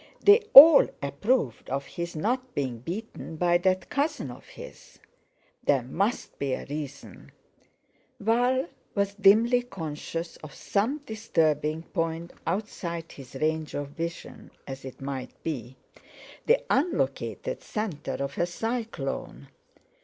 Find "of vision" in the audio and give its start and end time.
13.75-14.49